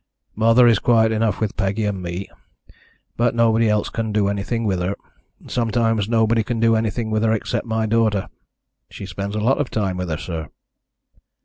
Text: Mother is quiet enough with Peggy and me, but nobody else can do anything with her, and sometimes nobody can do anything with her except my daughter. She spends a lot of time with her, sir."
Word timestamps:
Mother 0.35 0.65
is 0.65 0.79
quiet 0.79 1.11
enough 1.11 1.39
with 1.39 1.55
Peggy 1.55 1.85
and 1.85 2.01
me, 2.01 2.27
but 3.17 3.35
nobody 3.35 3.69
else 3.69 3.89
can 3.89 4.11
do 4.11 4.29
anything 4.29 4.63
with 4.65 4.79
her, 4.79 4.95
and 5.39 5.51
sometimes 5.51 6.09
nobody 6.09 6.43
can 6.43 6.59
do 6.59 6.75
anything 6.75 7.11
with 7.11 7.21
her 7.21 7.33
except 7.33 7.67
my 7.67 7.85
daughter. 7.85 8.27
She 8.89 9.05
spends 9.05 9.35
a 9.35 9.39
lot 9.39 9.59
of 9.59 9.69
time 9.69 9.97
with 9.97 10.09
her, 10.09 10.17
sir." 10.17 10.49